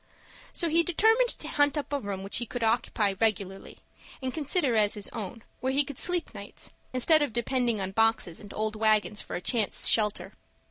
[0.51, 3.77] So he determined to hunt up a room which he could occupy regularly,
[4.19, 8.39] and consider as his own, where he could sleep nights, instead of depending on boxes
[8.39, 10.33] and old wagons for a chance shelter.